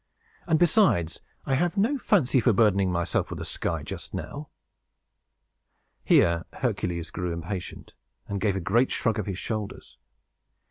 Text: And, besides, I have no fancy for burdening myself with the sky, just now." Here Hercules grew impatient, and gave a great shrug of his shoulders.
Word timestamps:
And, 0.47 0.57
besides, 0.57 1.21
I 1.45 1.53
have 1.53 1.77
no 1.77 1.99
fancy 1.99 2.39
for 2.39 2.53
burdening 2.53 2.91
myself 2.91 3.29
with 3.29 3.37
the 3.37 3.45
sky, 3.45 3.83
just 3.83 4.15
now." 4.15 4.49
Here 6.03 6.43
Hercules 6.53 7.11
grew 7.11 7.31
impatient, 7.31 7.93
and 8.27 8.41
gave 8.41 8.55
a 8.55 8.59
great 8.61 8.91
shrug 8.91 9.19
of 9.19 9.27
his 9.27 9.37
shoulders. 9.37 9.99